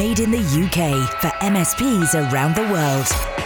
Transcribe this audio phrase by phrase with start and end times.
[0.00, 3.39] Made in the UK for MSPs around the world.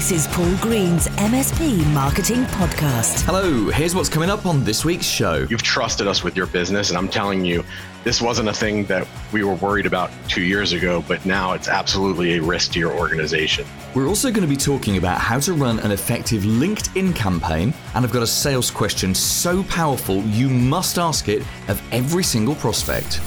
[0.00, 3.20] This is Paul Green's MSP Marketing Podcast.
[3.26, 5.46] Hello, here's what's coming up on this week's show.
[5.50, 7.62] You've trusted us with your business, and I'm telling you,
[8.02, 11.68] this wasn't a thing that we were worried about two years ago, but now it's
[11.68, 13.66] absolutely a risk to your organization.
[13.94, 18.02] We're also going to be talking about how to run an effective LinkedIn campaign, and
[18.02, 23.20] I've got a sales question so powerful you must ask it of every single prospect.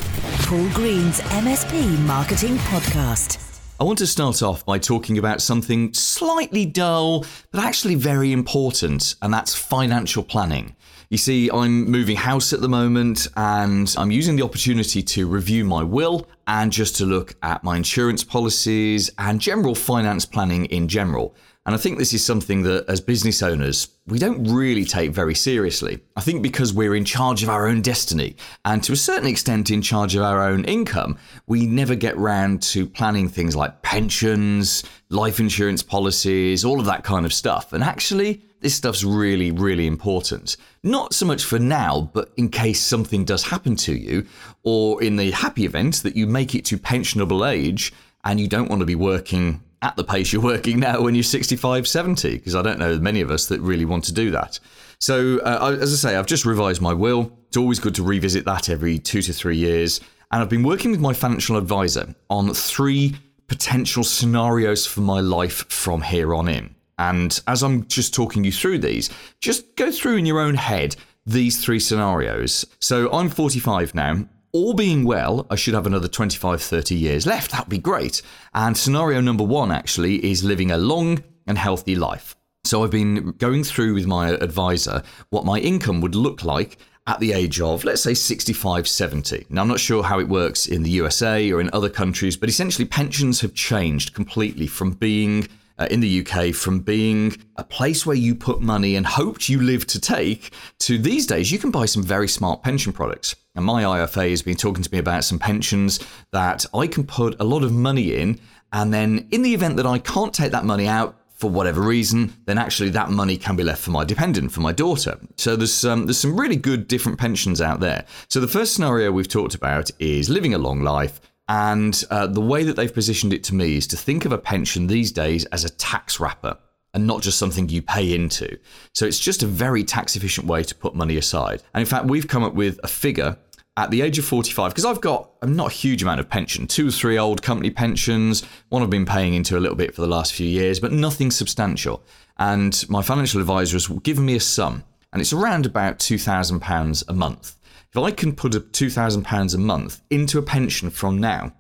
[0.48, 3.43] Paul Green's MSP Marketing Podcast.
[3.84, 9.16] I want to start off by talking about something slightly dull, but actually very important,
[9.22, 10.78] and that's financial planning.
[11.10, 15.66] You see, I'm moving house at the moment and I'm using the opportunity to review
[15.66, 20.88] my will and just to look at my insurance policies and general finance planning in
[20.88, 21.36] general.
[21.66, 25.34] And I think this is something that, as business owners, we don't really take very
[25.34, 26.02] seriously.
[26.18, 29.72] I think because we're in charge of our own destiny and to a certain extent
[29.72, 31.18] in charge of our own income,
[31.48, 37.06] we never get round to planning things like pensions, life insurance policies, all of that
[37.06, 37.72] kind of stuff.
[37.72, 40.58] And actually, this stuff's really, really important.
[40.84, 44.26] Not so much for now, but in case something does happen to you,
[44.64, 47.94] or in the happy event that you make it to pensionable age
[48.26, 51.24] and you don't want to be working at the pace you're working now when you're
[51.24, 54.60] 65, 70, because I don't know many of us that really want to do that.
[55.00, 57.32] So, uh, as I say, I've just revised my will.
[57.50, 60.00] It's always good to revisit that every two to three years.
[60.32, 63.16] And I've been working with my financial advisor on three
[63.48, 66.74] potential scenarios for my life from here on in.
[66.98, 69.10] And as I'm just talking you through these,
[69.42, 70.96] just go through in your own head
[71.26, 72.66] these three scenarios.
[72.80, 77.52] So I'm 45 now all being well, I should have another 25, 30 years left.
[77.52, 78.22] That'd be great.
[78.54, 82.36] And scenario number one actually is living a long and healthy life.
[82.64, 87.20] So I've been going through with my advisor what my income would look like at
[87.20, 89.48] the age of, let's say, 65, 70.
[89.50, 92.48] Now, I'm not sure how it works in the USA or in other countries, but
[92.48, 98.06] essentially pensions have changed completely from being uh, in the UK from being a place
[98.06, 101.72] where you put money and hoped you lived to take to these days you can
[101.72, 103.36] buy some very smart pension products.
[103.56, 106.00] And my IFA has been talking to me about some pensions
[106.32, 108.40] that I can put a lot of money in.
[108.72, 112.34] And then, in the event that I can't take that money out for whatever reason,
[112.46, 115.20] then actually that money can be left for my dependent, for my daughter.
[115.38, 118.06] So there's um, there's some really good different pensions out there.
[118.30, 122.42] So the first scenario we've talked about is living a long life, and uh, the
[122.42, 125.46] way that they've positioned it to me is to think of a pension these days
[125.46, 126.58] as a tax wrapper
[126.94, 128.58] and not just something you pay into.
[128.94, 131.62] So it's just a very tax efficient way to put money aside.
[131.74, 133.38] And in fact, we've come up with a figure
[133.76, 136.68] at the age of 45 because I've got I'm not a huge amount of pension,
[136.68, 140.02] two or three old company pensions, one I've been paying into a little bit for
[140.02, 142.04] the last few years, but nothing substantial.
[142.38, 147.14] And my financial advisor has given me a sum, and it's around about £2,000 a
[147.14, 147.56] month.
[147.96, 151.54] If I can put £2,000 a month into a pension from now,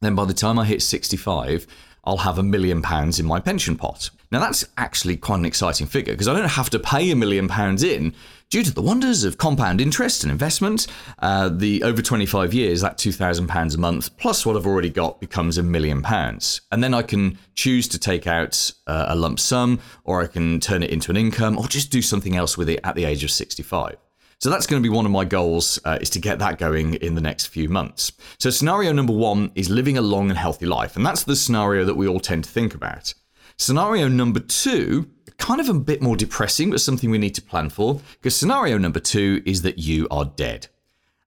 [0.00, 1.68] then by the time I hit 65,
[2.02, 4.10] I'll have a million pounds in my pension pot.
[4.32, 7.46] Now, that's actually quite an exciting figure because I don't have to pay a million
[7.46, 8.12] pounds in
[8.50, 10.88] due to the wonders of compound interest and investment.
[11.20, 15.58] Uh, the over 25 years, that £2,000 a month plus what I've already got becomes
[15.58, 16.60] a million pounds.
[16.72, 20.58] And then I can choose to take out uh, a lump sum or I can
[20.58, 23.22] turn it into an income or just do something else with it at the age
[23.22, 23.96] of 65.
[24.40, 26.94] So that's going to be one of my goals uh, is to get that going
[26.94, 28.12] in the next few months.
[28.38, 31.84] So scenario number one is living a long and healthy life, and that's the scenario
[31.84, 33.14] that we all tend to think about.
[33.56, 37.68] Scenario number two, kind of a bit more depressing, but something we need to plan
[37.68, 40.68] for, because scenario number two is that you are dead.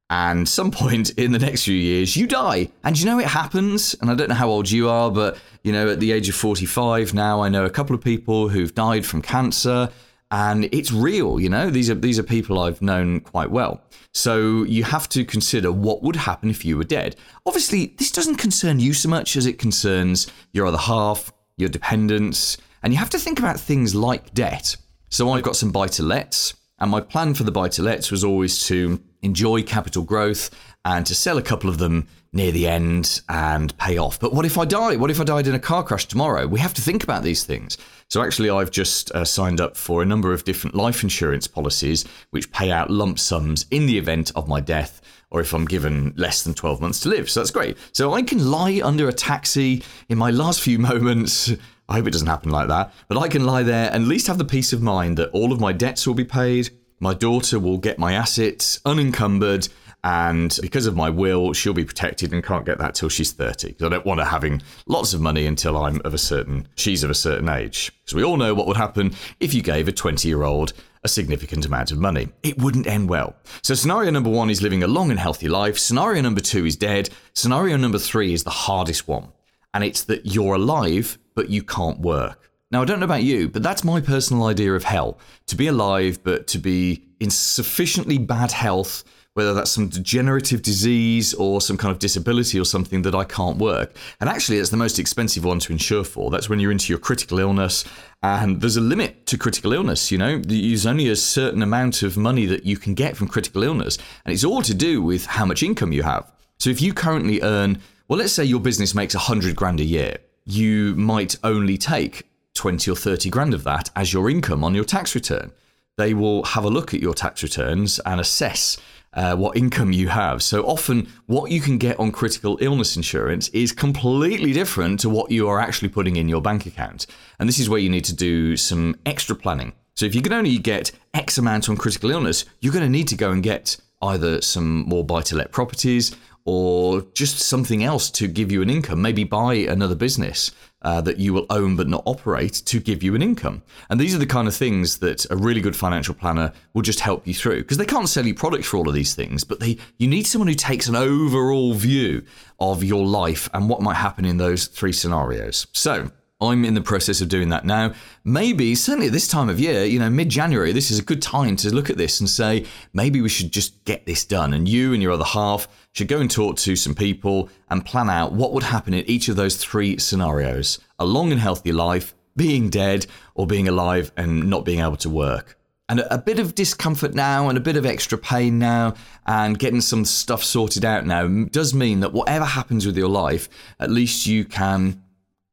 [0.10, 2.70] And some point in the next few years, you die.
[2.86, 3.94] And you know it happens.
[4.02, 6.36] And I don't know how old you are, but you know, at the age of
[6.36, 9.90] 45 now, I know a couple of people who've died from cancer
[10.32, 11.70] and it's real you know?
[11.70, 13.82] These are these are people i've known quite well.
[14.14, 17.16] So you have to consider what would happen if you were dead.
[17.46, 22.58] Obviously this doesn't concern you so much as it concerns your other half your dependents.
[22.84, 24.76] And you have to think about things like debt.
[25.10, 28.10] So i've got some buy to lets and my plan for the buy to lets
[28.10, 30.50] was always to enjoy capital growth
[30.84, 34.20] and to sell a couple of them near the end and pay off.
[34.20, 34.96] But what if I die?
[34.96, 36.48] What if I died in a car crash tomorrow?
[36.48, 37.78] We have to think about these things.
[38.08, 42.06] So, actually, I've just uh, signed up for a number of different life insurance policies
[42.32, 46.14] which pay out lump sums in the event of my death or if I'm given
[46.18, 47.30] less than 12 months to live.
[47.30, 47.78] So, that's great.
[47.92, 51.52] So, I can lie under a taxi in my last few moments.
[51.90, 52.94] I hope it doesn't happen like that.
[53.10, 55.52] But I can lie there and at least have the peace of mind that all
[55.52, 56.70] of my debts will be paid.
[57.02, 59.68] My daughter will get my assets unencumbered
[60.04, 63.70] and because of my will, she'll be protected and can't get that till she's 30.
[63.70, 67.04] Because I don't want her having lots of money until I'm of a certain, she's
[67.04, 67.92] of a certain age.
[68.02, 71.08] Because we all know what would happen if you gave a 20 year old a
[71.08, 72.30] significant amount of money.
[72.44, 73.36] It wouldn't end well.
[73.64, 75.78] So, scenario number one is living a long and healthy life.
[75.78, 77.10] Scenario number two is dead.
[77.34, 79.30] Scenario number three is the hardest one.
[79.74, 82.52] And it's that you're alive, but you can't work.
[82.72, 85.18] Now, I don't know about you, but that's my personal idea of hell.
[85.48, 89.04] To be alive, but to be in sufficiently bad health
[89.34, 93.58] whether that's some degenerative disease or some kind of disability or something that I can't
[93.58, 93.96] work.
[94.20, 96.30] And actually, it's the most expensive one to insure for.
[96.30, 97.86] That's when you're into your critical illness,
[98.22, 100.12] and there's a limit to critical illness.
[100.12, 103.64] You know, there's only a certain amount of money that you can get from critical
[103.64, 106.32] illness, and it's all to do with how much income you have.
[106.60, 110.18] So if you currently earn, well, let's say your business makes 100 grand a year,
[110.46, 114.84] you might only take 20 or 30 grand of that as your income on your
[114.84, 115.52] tax return.
[115.98, 118.78] They will have a look at your tax returns and assess
[119.14, 120.42] uh, what income you have.
[120.42, 125.32] So often, what you can get on critical illness insurance is completely different to what
[125.32, 127.08] you are actually putting in your bank account.
[127.40, 129.74] And this is where you need to do some extra planning.
[129.96, 133.08] So if you can only get X amount on critical illness, you're going to need
[133.10, 138.10] to go and get either some more buy to let properties or just something else
[138.12, 139.02] to give you an income.
[139.02, 140.52] Maybe buy another business
[140.82, 143.62] uh, that you will own but not operate to give you an income.
[143.90, 147.02] And these are the kind of things that a really good financial planner will just
[147.02, 149.60] help you through because they can't sell you products for all of these things, but
[149.60, 152.24] they you need someone who takes an overall view
[152.60, 155.68] of your life and what might happen in those three scenarios.
[155.74, 156.12] So,
[156.42, 157.94] I'm in the process of doing that now.
[158.24, 161.22] Maybe, certainly at this time of year, you know, mid January, this is a good
[161.22, 164.54] time to look at this and say, maybe we should just get this done.
[164.54, 168.10] And you and your other half should go and talk to some people and plan
[168.10, 172.16] out what would happen in each of those three scenarios a long and healthy life,
[172.36, 173.06] being dead,
[173.36, 175.58] or being alive and not being able to work.
[175.90, 178.94] And a bit of discomfort now and a bit of extra pain now
[179.26, 183.50] and getting some stuff sorted out now does mean that whatever happens with your life,
[183.78, 185.04] at least you can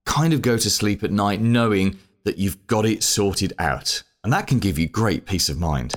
[0.09, 4.03] kind of go to sleep at night knowing that you've got it sorted out.
[4.25, 5.95] And that can give you great peace of mind.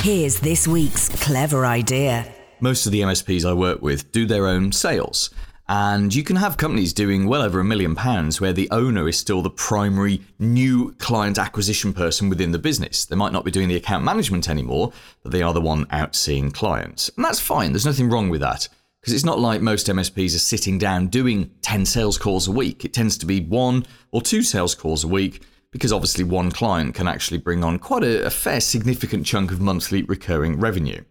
[0.00, 2.32] Here's this week's clever idea.
[2.60, 5.30] Most of the MSPs I work with do their own sales.
[5.68, 9.18] And you can have companies doing well over a million pounds where the owner is
[9.18, 13.04] still the primary new client acquisition person within the business.
[13.04, 16.16] They might not be doing the account management anymore, but they are the one out
[16.16, 17.10] seeing clients.
[17.16, 18.68] And that's fine, there's nothing wrong with that.
[19.02, 22.84] Because it's not like most MSPs are sitting down doing 10 sales calls a week.
[22.84, 26.94] It tends to be one or two sales calls a week because obviously one client
[26.94, 31.02] can actually bring on quite a, a fair significant chunk of monthly recurring revenue.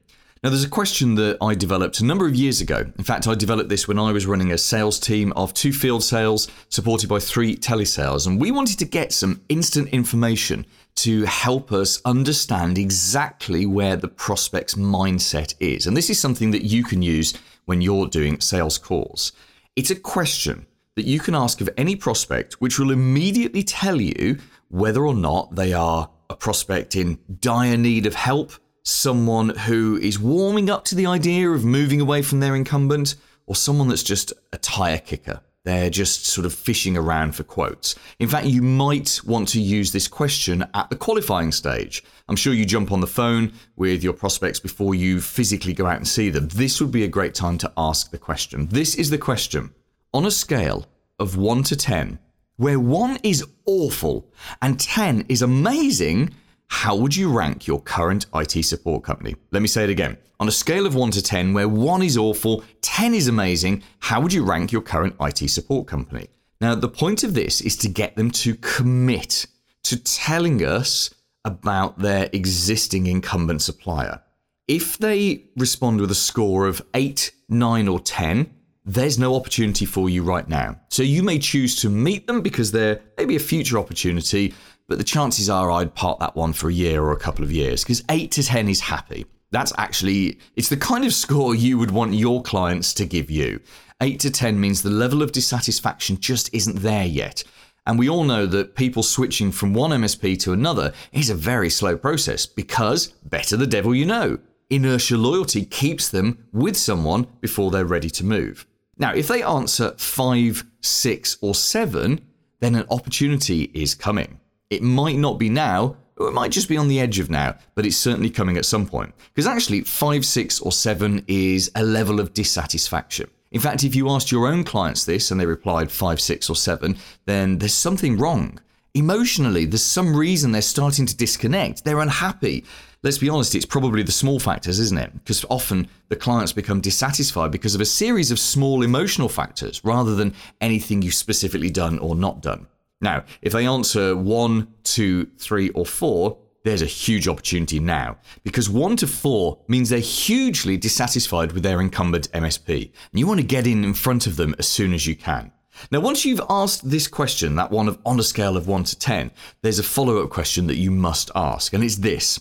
[0.42, 2.86] Now, there's a question that I developed a number of years ago.
[2.98, 6.02] In fact, I developed this when I was running a sales team of two field
[6.04, 8.26] sales supported by three telesales.
[8.26, 10.66] And we wanted to get some instant information
[10.96, 15.86] to help us understand exactly where the prospect's mindset is.
[15.86, 17.36] And this is something that you can use
[17.72, 19.32] when you're doing sales calls.
[19.78, 20.66] It's a question
[20.98, 25.56] that you can ask of any prospect, which will immediately tell you whether or not
[25.56, 28.52] they are a prospect in dire need of help,
[28.84, 33.16] someone who is warming up to the idea of moving away from their incumbent,
[33.48, 35.40] or someone that's just a tire kicker.
[35.64, 37.96] They're just sort of fishing around for quotes.
[38.18, 42.04] In fact, you might want to use this question at the qualifying stage.
[42.28, 45.98] I'm sure you jump on the phone with your prospects before you physically go out
[45.98, 46.48] and see them.
[46.48, 48.68] This would be a great time to ask the question.
[48.68, 49.72] This is the question.
[50.16, 50.88] On a scale
[51.20, 52.18] of 1 to 10,
[52.58, 54.28] where 1 is awful
[54.64, 56.34] and 10 is amazing,
[56.68, 59.36] how would you rank your current IT support company?
[59.52, 60.18] Let me say it again.
[60.40, 64.20] On a scale of 1 to 10, where 1 is awful, 10 is amazing, how
[64.20, 66.28] would you rank your current IT support company?
[66.60, 69.46] Now, the point of this is to get them to commit
[69.84, 71.10] to telling us
[71.46, 74.22] about their existing incumbent supplier.
[74.68, 80.10] If they respond with a score of 8, 9, or 10, there's no opportunity for
[80.10, 80.78] you right now.
[80.90, 84.54] So you may choose to meet them because they're maybe a future opportunity,
[84.90, 87.54] but the chances are I'd part that one for a year or a couple of
[87.54, 89.26] years because 8 to 10 is happy.
[89.52, 93.60] That's actually it's the kind of score you would want your clients to give you.
[94.02, 97.44] 8 to 10 means the level of dissatisfaction just isn't there yet.
[97.86, 101.70] And we all know that people switching from one MSP to another is a very
[101.70, 104.40] slow process because better the devil you know.
[104.70, 108.66] Inertia loyalty keeps them with someone before they're ready to move.
[108.98, 112.22] Now, if they answer 5, 6, or 7,
[112.60, 114.40] then an opportunity is coming.
[114.70, 117.86] It might not be now, it might just be on the edge of now, but
[117.86, 119.14] it's certainly coming at some point.
[119.34, 123.30] Because actually, 5, 6, or 7 is a level of dissatisfaction.
[123.52, 126.56] In fact, if you asked your own clients this and they replied 5, 6, or
[126.56, 128.60] 7, then there's something wrong.
[128.94, 131.84] Emotionally, there's some reason they're starting to disconnect.
[131.84, 132.66] They're unhappy.
[133.04, 135.14] Let's be honest, it's probably the small factors, isn't it?
[135.14, 140.14] Because often the clients become dissatisfied because of a series of small emotional factors rather
[140.16, 142.68] than anything you've specifically done or not done.
[143.02, 148.70] Now, if they answer one, two, three, or four, there's a huge opportunity now because
[148.70, 153.46] one to four means they're hugely dissatisfied with their incumbent MSP, and you want to
[153.46, 155.52] get in in front of them as soon as you can.
[155.90, 159.00] Now, once you've asked this question, that one of on a scale of 1 to
[159.00, 159.32] 10,
[159.64, 162.40] there's a follow up question that you must ask, and it's this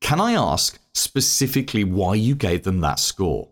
[0.00, 3.48] Can I ask specifically why you gave them that score?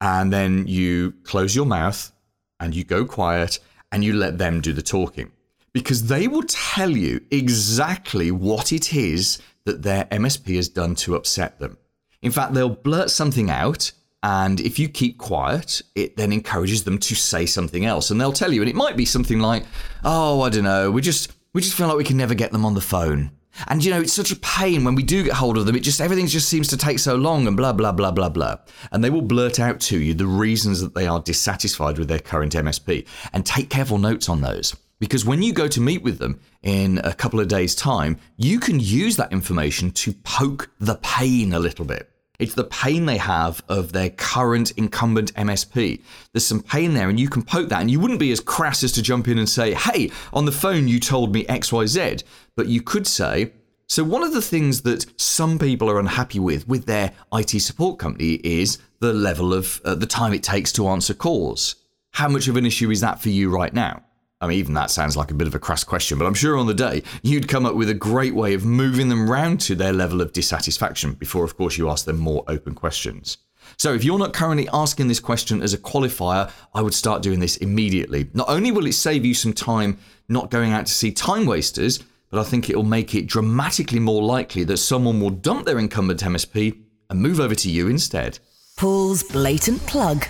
[0.00, 2.10] And then you close your mouth
[2.58, 3.60] and you go quiet
[3.92, 5.30] and you let them do the talking.
[5.72, 11.14] Because they will tell you exactly what it is that their MSP has done to
[11.14, 11.78] upset them.
[12.20, 16.98] In fact, they'll blurt something out and if you keep quiet, it then encourages them
[16.98, 18.10] to say something else.
[18.10, 19.64] And they'll tell you, and it might be something like,
[20.04, 22.64] oh, I don't know, we just we just feel like we can never get them
[22.64, 23.32] on the phone.
[23.66, 25.76] And you know, it's such a pain when we do get hold of them.
[25.76, 28.56] It just everything just seems to take so long and blah blah blah blah blah.
[28.92, 32.20] And they will blurt out to you the reasons that they are dissatisfied with their
[32.20, 33.06] current MSP.
[33.32, 34.76] And take careful notes on those.
[35.02, 38.60] Because when you go to meet with them in a couple of days' time, you
[38.60, 42.08] can use that information to poke the pain a little bit.
[42.38, 46.00] It's the pain they have of their current incumbent MSP.
[46.30, 47.80] There's some pain there, and you can poke that.
[47.80, 50.52] And you wouldn't be as crass as to jump in and say, Hey, on the
[50.52, 52.22] phone, you told me XYZ.
[52.54, 53.50] But you could say,
[53.88, 57.98] so, one of the things that some people are unhappy with with their IT support
[57.98, 61.74] company is the level of uh, the time it takes to answer calls.
[62.12, 64.04] How much of an issue is that for you right now?
[64.42, 66.58] I mean, even that sounds like a bit of a crass question, but I'm sure
[66.58, 69.76] on the day you'd come up with a great way of moving them round to
[69.76, 73.38] their level of dissatisfaction before, of course, you ask them more open questions.
[73.76, 77.38] So, if you're not currently asking this question as a qualifier, I would start doing
[77.38, 78.28] this immediately.
[78.34, 82.00] Not only will it save you some time not going out to see time wasters,
[82.28, 85.78] but I think it will make it dramatically more likely that someone will dump their
[85.78, 86.76] incumbent MSP
[87.08, 88.40] and move over to you instead.
[88.76, 90.26] Paul's blatant plug.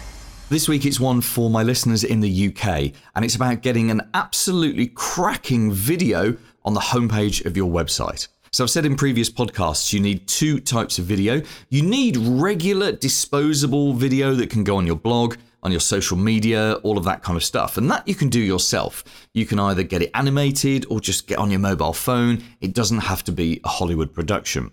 [0.52, 4.02] This week it's one for my listeners in the UK, and it's about getting an
[4.12, 8.28] absolutely cracking video on the homepage of your website.
[8.50, 11.40] So, I've said in previous podcasts, you need two types of video.
[11.71, 16.75] You need regular, disposable video that can go on your blog, on your social media,
[16.82, 17.78] all of that kind of stuff.
[17.78, 19.04] And that you can do yourself.
[19.32, 22.44] You can either get it animated or just get on your mobile phone.
[22.61, 24.71] It doesn't have to be a Hollywood production.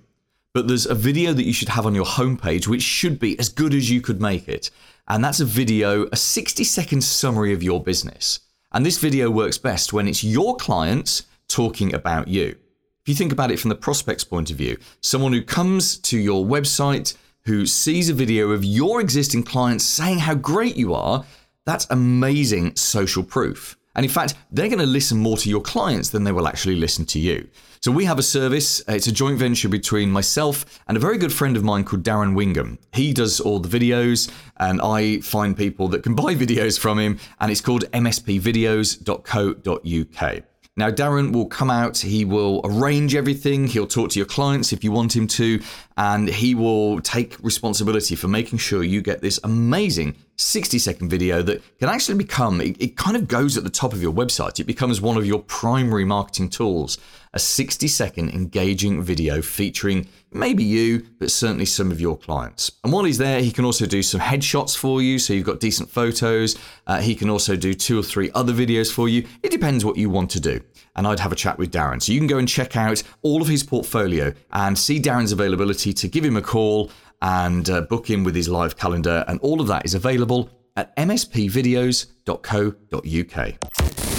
[0.53, 3.49] But there's a video that you should have on your homepage, which should be as
[3.49, 4.71] good as you could make it.
[5.07, 8.39] And that's a video, a 60 second summary of your business.
[8.71, 12.55] And this video works best when it's your clients talking about you.
[13.01, 16.17] If you think about it from the prospect's point of view, someone who comes to
[16.17, 17.15] your website,
[17.45, 21.25] who sees a video of your existing clients saying how great you are,
[21.65, 23.78] that's amazing social proof.
[23.95, 26.75] And in fact, they're going to listen more to your clients than they will actually
[26.75, 27.49] listen to you.
[27.81, 28.81] So we have a service.
[28.81, 32.03] Uh, it's a joint venture between myself and a very good friend of mine called
[32.03, 32.77] Darren Wingham.
[32.93, 37.19] He does all the videos, and I find people that can buy videos from him,
[37.39, 40.43] and it's called mspvideos.co.uk.
[40.77, 44.81] Now, Darren will come out, he will arrange everything, he'll talk to your clients if
[44.83, 45.61] you want him to,
[45.97, 51.41] and he will take responsibility for making sure you get this amazing 60 second video
[51.41, 54.59] that can actually become, it, it, kind of goes at the top of your website.
[54.59, 56.97] It becomes one of your primary marketing tools.
[57.33, 62.71] A 60 second engaging video featuring maybe you, but certainly some of your clients.
[62.83, 65.59] And while he's there, he can also do some headshots for you, so you've got
[65.59, 66.57] decent photos.
[66.87, 69.27] Uh, he can also do two or three other videos for you.
[69.43, 70.61] It depends what you want to do.
[70.95, 72.01] And I'd have a chat with Darren.
[72.01, 75.93] So you can go and check out all of his portfolio and see Darren's availability
[75.93, 79.25] to give him a call and uh, book in with his live calendar.
[79.27, 82.19] And all of that is available at mspvideos.co.uk.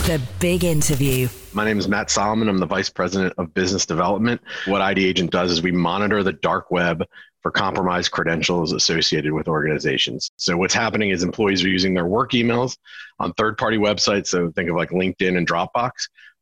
[0.06, 1.28] The big interview.
[1.52, 2.48] My name is Matt Solomon.
[2.48, 4.40] I'm the Vice President of Business Development.
[4.66, 7.04] What ID Agent does is we monitor the dark web
[7.42, 10.30] for compromised credentials associated with organizations.
[10.36, 12.76] So what's happening is employees are using their work emails
[13.18, 14.28] on third-party websites.
[14.28, 15.92] So think of like LinkedIn and Dropbox.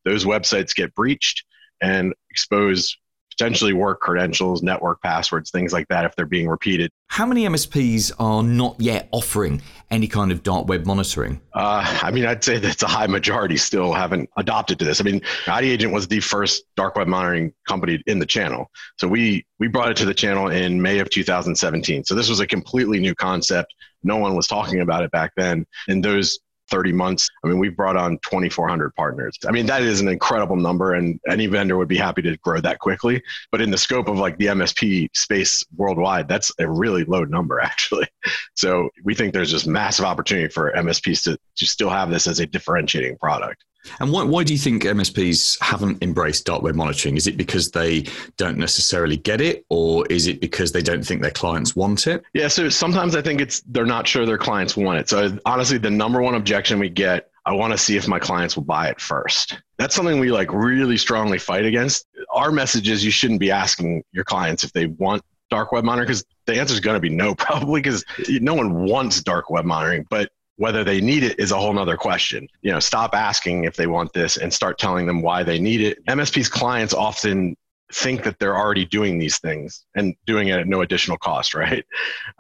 [0.05, 1.45] Those websites get breached
[1.81, 2.97] and expose
[3.39, 6.91] potentially work credentials, network passwords, things like that if they're being repeated.
[7.07, 11.41] How many MSPs are not yet offering any kind of dark web monitoring?
[11.55, 15.01] Uh, I mean, I'd say that's a high majority still haven't adopted to this.
[15.01, 18.71] I mean, ID Agent was the first dark web monitoring company in the channel.
[18.97, 22.05] So we we brought it to the channel in May of 2017.
[22.05, 23.73] So this was a completely new concept.
[24.03, 25.65] No one was talking about it back then.
[25.89, 26.39] And those
[26.71, 27.29] 30 months.
[27.45, 29.37] I mean, we've brought on 2,400 partners.
[29.47, 32.61] I mean, that is an incredible number, and any vendor would be happy to grow
[32.61, 33.23] that quickly.
[33.51, 37.61] But in the scope of like the MSP space worldwide, that's a really low number,
[37.69, 38.07] actually.
[38.55, 42.41] So we think there's just massive opportunity for MSPs to, to still have this as
[42.41, 43.65] a differentiating product.
[44.01, 47.17] And why, why do you think MSPs haven't embraced dark web monitoring?
[47.17, 48.05] Is it because they
[48.37, 52.23] don't necessarily get it, or is it because they don't think their clients want it?
[52.35, 55.09] Yeah, so sometimes I think it's they're not sure their clients want it.
[55.09, 58.57] So honestly, the number one objection we get I want to see if my clients
[58.57, 59.59] will buy it first.
[59.79, 62.07] That's something we like really strongly fight against.
[62.31, 66.09] our message is you shouldn't be asking your clients if they want dark web monitoring
[66.09, 69.65] because the answer is going to be no, probably because no one wants dark web
[69.65, 70.07] monitoring.
[70.11, 72.49] But whether they need it is a whole nother question.
[72.63, 75.81] You know, stop asking if they want this and start telling them why they need
[75.81, 76.05] it.
[76.07, 77.57] MSP's clients often
[77.93, 81.87] think that they're already doing these things and doing it at no additional cost, right?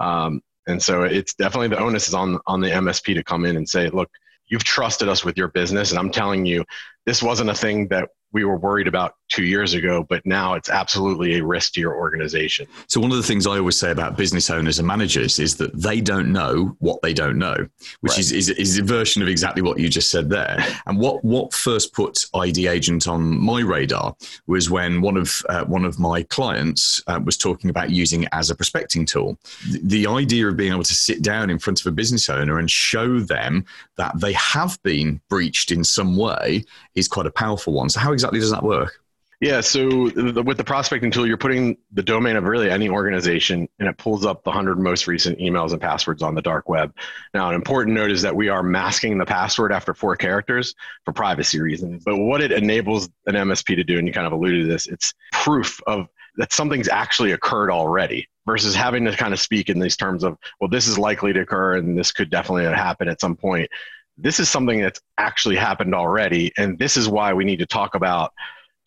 [0.00, 3.56] Um, and so it's definitely the onus is on on the MSP to come in
[3.56, 4.10] and say, look,
[4.48, 6.64] you've trusted us with your business, and I'm telling you,
[7.06, 10.68] this wasn't a thing that we were worried about two years ago, but now it's
[10.68, 12.66] absolutely a risk to your organization.
[12.86, 15.74] So, one of the things I always say about business owners and managers is that
[15.74, 17.56] they don't know what they don't know,
[18.00, 18.18] which right.
[18.18, 20.64] is, is, is, a version of exactly what you just said there.
[20.86, 24.14] And what, what first put ID Agent on my radar
[24.46, 28.28] was when one of, uh, one of my clients uh, was talking about using it
[28.32, 29.38] as a prospecting tool.
[29.70, 32.58] The, the idea of being able to sit down in front of a business owner
[32.58, 33.64] and show them
[33.96, 37.88] that they have been breached in some way is quite a powerful one.
[37.88, 39.00] So, how exactly does that work?
[39.40, 43.68] Yeah, so the, with the prospecting tool, you're putting the domain of really any organization
[43.78, 46.92] and it pulls up the 100 most recent emails and passwords on the dark web.
[47.32, 51.12] Now, an important note is that we are masking the password after four characters for
[51.12, 52.02] privacy reasons.
[52.04, 54.88] But what it enables an MSP to do, and you kind of alluded to this,
[54.88, 59.78] it's proof of that something's actually occurred already versus having to kind of speak in
[59.78, 63.20] these terms of, well, this is likely to occur and this could definitely happen at
[63.20, 63.70] some point.
[64.18, 66.52] This is something that's actually happened already.
[66.58, 68.32] And this is why we need to talk about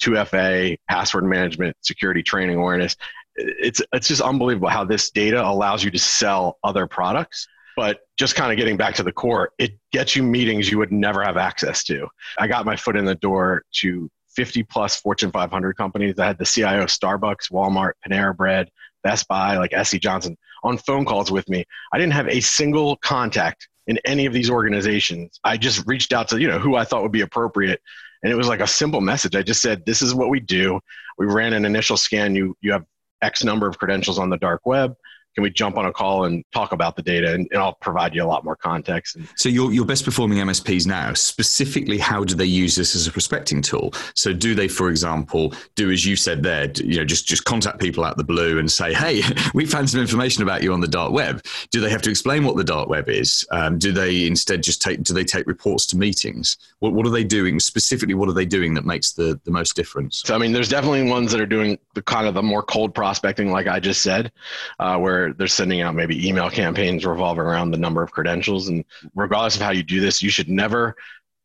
[0.01, 2.95] 2FA, password management, security training awareness.
[3.35, 7.47] It's it's just unbelievable how this data allows you to sell other products.
[7.77, 10.91] But just kind of getting back to the core, it gets you meetings you would
[10.91, 12.07] never have access to.
[12.38, 16.19] I got my foot in the door to 50 plus Fortune 500 companies.
[16.19, 18.69] I had the CIO of Starbucks, Walmart, Panera Bread,
[19.03, 21.65] Best Buy, like SC Johnson on phone calls with me.
[21.91, 25.39] I didn't have a single contact in any of these organizations.
[25.43, 27.81] I just reached out to, you know, who I thought would be appropriate
[28.24, 29.36] and it was like a simple message.
[29.36, 30.79] I just said, "This is what we do.
[31.17, 32.36] We ran an initial scan.
[32.36, 32.86] You you have
[33.21, 34.95] X number of credentials on the dark web
[35.33, 38.15] can we jump on a call and talk about the data and, and, I'll provide
[38.15, 39.17] you a lot more context.
[39.35, 43.11] So your, your best performing MSPs now, specifically, how do they use this as a
[43.11, 43.93] prospecting tool?
[44.15, 47.79] So do they, for example, do as you said there, you know, just, just contact
[47.79, 49.21] people out the blue and say, hey,
[49.53, 51.43] we found some information about you on the dark web.
[51.69, 53.45] Do they have to explain what the dark web is?
[53.51, 56.58] Um, do they instead just take, do they take reports to meetings?
[56.79, 58.15] What, what are they doing specifically?
[58.15, 60.23] What are they doing that makes the, the most difference?
[60.25, 62.95] So, I mean, there's definitely ones that are doing the kind of the more cold
[62.95, 64.32] prospecting, like I just said,
[64.79, 68.67] uh, where they're sending out maybe email campaigns revolving around the number of credentials.
[68.67, 68.84] And
[69.15, 70.95] regardless of how you do this, you should never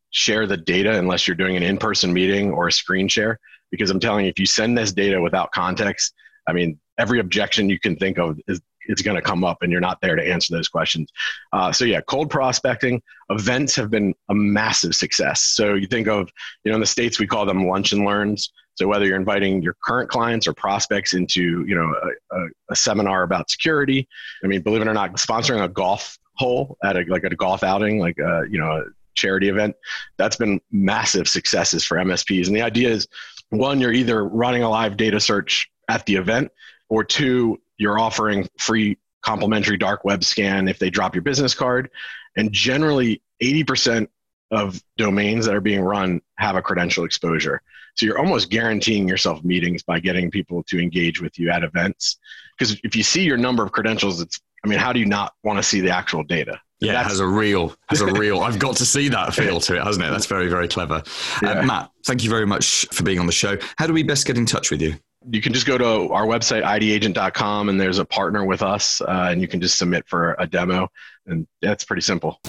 [0.09, 3.39] share the data unless you're doing an in-person meeting or a screen share.
[3.71, 6.13] Because I'm telling you, if you send this data without context,
[6.47, 9.71] I mean, every objection you can think of is it's going to come up and
[9.71, 11.09] you're not there to answer those questions.
[11.51, 15.41] Uh, so yeah, cold prospecting events have been a massive success.
[15.41, 16.29] So you think of,
[16.63, 18.51] you know, in the States, we call them lunch and learns.
[18.77, 21.93] So whether you're inviting your current clients or prospects into, you know,
[22.31, 24.07] a, a, a seminar about security,
[24.43, 27.35] I mean, believe it or not, sponsoring a golf hole at a, like at a
[27.35, 28.83] golf outing, like, a, you know, a
[29.15, 29.75] charity event,
[30.17, 32.47] that's been massive successes for MSPs.
[32.47, 33.07] And the idea is
[33.49, 36.51] one, you're either running a live data search at the event
[36.89, 41.89] or two, you're offering free complimentary dark web scan if they drop your business card.
[42.35, 44.07] And generally, 80%
[44.51, 47.61] of domains that are being run have a credential exposure.
[47.95, 52.17] So you're almost guaranteeing yourself meetings by getting people to engage with you at events.
[52.57, 55.33] Because if you see your number of credentials, it's, I mean, how do you not
[55.43, 56.61] want to see the actual data?
[56.79, 58.41] Yeah, That's, it has a real, has a real.
[58.41, 60.11] I've got to see that feel to it, hasn't it?
[60.11, 60.95] That's very, very clever.
[60.95, 61.01] Uh,
[61.41, 61.49] yeah.
[61.49, 63.57] Uh, Matt, thank you very much for being on the show.
[63.77, 64.95] How do we best get in touch with you?
[65.29, 69.27] you can just go to our website idagent.com and there's a partner with us uh,
[69.29, 70.89] and you can just submit for a demo
[71.25, 72.39] and that's pretty simple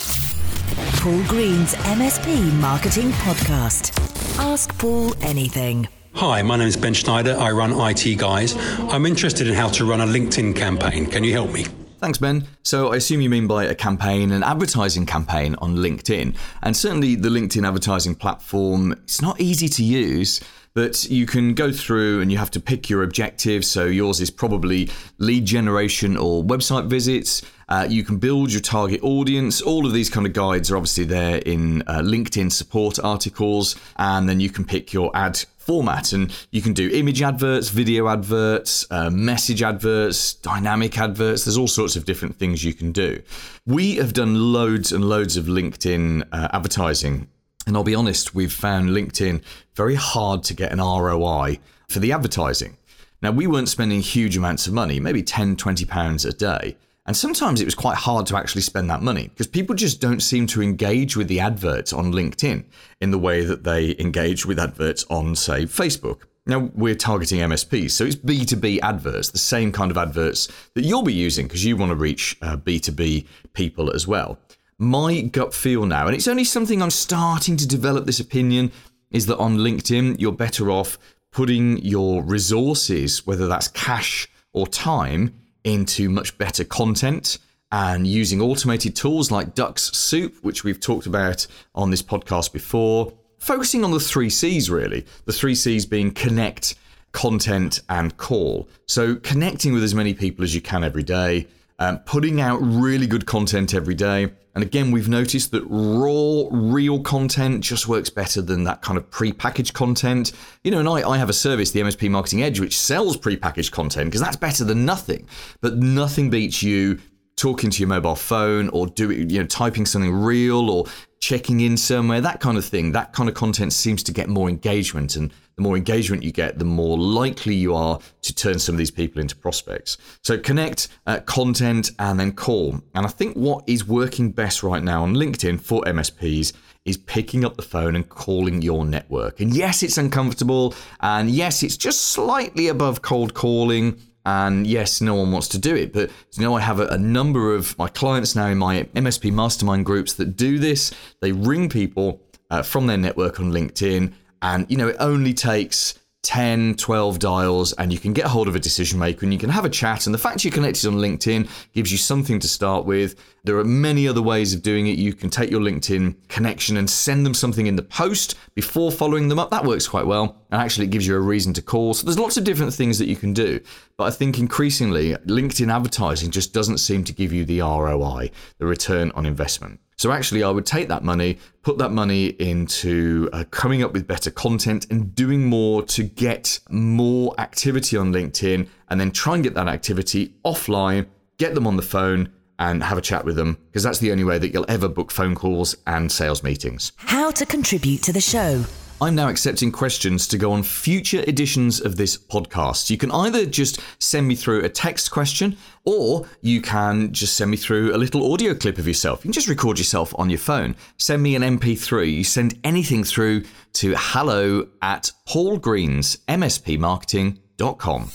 [0.99, 3.97] paul green's msp marketing podcast
[4.41, 7.37] ask paul anything Hi, my name is Ben Schneider.
[7.39, 8.57] I run IT Guys.
[8.91, 11.07] I'm interested in how to run a LinkedIn campaign.
[11.07, 11.65] Can you help me?
[11.99, 12.45] Thanks, Ben.
[12.65, 16.35] So, I assume you mean by a campaign, an advertising campaign on LinkedIn.
[16.63, 20.41] And certainly, the LinkedIn advertising platform, it's not easy to use
[20.79, 23.69] but you can go through and you have to pick your objectives.
[23.69, 27.43] So yours is probably lead generation or website visits.
[27.69, 29.61] Uh, you can build your target audience.
[29.61, 34.29] All of these kind of guides are obviously there in uh, LinkedIn support articles, and
[34.29, 38.87] then you can pick your ad format and you can do image adverts, video adverts,
[38.91, 41.45] uh, message adverts, dynamic adverts.
[41.45, 43.21] There's all sorts of different things you can do.
[43.67, 47.29] We have done loads and loads of LinkedIn uh, advertising
[47.69, 49.43] and I'll be honest, we've found LinkedIn
[49.75, 51.59] very hard to get an ROI
[51.91, 52.79] for the advertising.
[53.21, 56.79] Now, we weren't spending huge amounts of money, maybe 10, 20 pounds a day.
[57.09, 60.21] And sometimes it was quite hard to actually spend that money because people just don't
[60.21, 62.67] seem to engage with the adverts on LinkedIn
[63.01, 66.25] in the way that they engage with adverts on, say, Facebook.
[66.45, 71.03] Now, we're targeting MSPs, so it's B2B adverts, the same kind of adverts that you'll
[71.03, 74.39] be using because you want to reach uh, B2B people as well.
[74.77, 78.71] My gut feel now, and it's only something I'm starting to develop this opinion,
[79.11, 80.99] is that on LinkedIn, you're better off
[81.33, 85.33] putting your resources, whether that's cash or time,
[85.69, 87.39] into much better content
[87.71, 93.13] and using automated tools like Dux-Soup, which we've talked about on this podcast before.
[93.39, 95.05] Focusing on the three C's, really.
[95.27, 96.75] The three C's being connect,
[97.13, 98.69] content, and call.
[98.87, 101.47] So, connecting with as many people as you can every day,
[101.79, 104.33] um, putting out really good content every day.
[104.55, 109.09] And again, we've noticed that raw, real content just works better than that kind of
[109.09, 110.33] pre-packaged content.
[110.65, 113.73] You know, and I, I have a service, the MSP Marketing Edge, which sells pre-packaged
[113.73, 115.29] content because that's better than nothing.
[115.61, 116.99] But nothing beats you
[117.37, 120.87] talking to your mobile phone or doing, you know, typing something real or
[121.21, 122.93] checking in somewhere, that kind of thing.
[122.93, 125.17] That kind of content seems to get more engagement.
[125.17, 128.79] And the more engagement you get, the more likely you are to turn some of
[128.79, 129.99] these people into prospects.
[130.23, 132.81] So connect, uh, content, and then call.
[132.95, 136.53] And I think what is working best right now on LinkedIn for MSPs
[136.85, 139.41] is picking up the phone and calling your network.
[139.41, 140.75] And yes, it's uncomfortable.
[141.01, 144.01] And yes, it's just slightly above cold calling.
[144.27, 145.93] And yes, no one wants to do it.
[145.93, 149.33] But you know, I have a, a, number of my clients now in my MSP
[149.33, 150.93] mastermind groups that do this.
[151.21, 155.99] They ring people uh, from their network on LinkedIn and, you know, it only takes
[156.23, 159.51] 10, 12 dials, and you can get hold of a decision maker and you can
[159.51, 160.07] have a chat.
[160.07, 163.15] And the fact you're connected on LinkedIn gives you something to start with.
[163.45, 164.99] There are many other ways of doing it.
[164.99, 169.29] You can take your LinkedIn connection and send them something in the post before following
[169.29, 169.51] them up.
[169.51, 170.43] That works quite well.
[170.51, 171.95] And actually, it gives you a reason to call.
[171.95, 173.61] So there's lots of different things that you can do.
[173.97, 178.67] But I think increasingly, LinkedIn advertising just doesn't seem to give you the ROI, the
[178.67, 179.81] return on investment.
[179.99, 184.07] So actually, I would take that money, put that money into uh, coming up with
[184.07, 189.43] better content and doing more to get more activity on LinkedIn and then try and
[189.43, 191.07] get that activity offline,
[191.39, 194.25] get them on the phone and have a chat with them because that's the only
[194.25, 196.93] way that you'll ever book phone calls and sales meetings.
[196.97, 198.65] How to contribute to the show.
[199.01, 202.91] I'm now accepting questions to go on future editions of this podcast.
[202.91, 207.53] You can either just send me through a text question or you can just send
[207.53, 209.21] me through a little audio clip of yourself.
[209.21, 210.75] You can just record yourself on your phone.
[210.97, 212.13] Send me an MP3.
[212.13, 213.45] You send anything through
[213.75, 218.09] to hello at paulgreensmspmarketing.com com.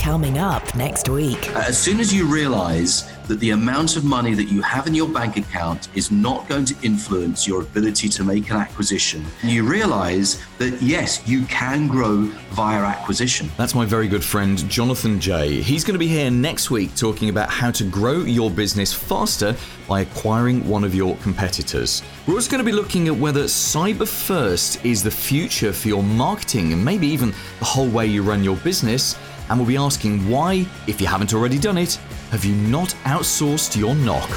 [0.00, 1.50] Coming up next week.
[1.56, 4.94] Uh, as soon as you realize that the amount of money that you have in
[4.94, 9.68] your bank account is not going to influence your ability to make an acquisition, you
[9.68, 13.50] realize that yes, you can grow via acquisition.
[13.56, 15.60] That's my very good friend Jonathan Jay.
[15.60, 19.56] He's going to be here next week talking about how to grow your business faster
[19.88, 22.02] by acquiring one of your competitors.
[22.26, 26.02] We're also going to be looking at whether cyber first is the future for your
[26.02, 29.18] marketing and maybe even the whole way you run your business.
[29.50, 31.96] And we'll be asking why, if you haven't already done it,
[32.30, 34.30] have you not outsourced your NOC?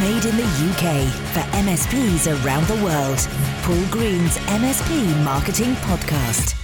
[0.00, 3.18] Made in the UK for MSPs around the world.
[3.62, 6.59] Paul Green's MSP Marketing Podcast.